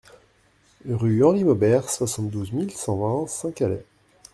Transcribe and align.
Rue 0.89 1.23
Henri 1.23 1.43
Maubert, 1.43 1.87
soixante-douze 1.87 2.53
mille 2.53 2.71
cent 2.71 2.97
vingt 2.97 3.27
Saint-Calais 3.27 3.85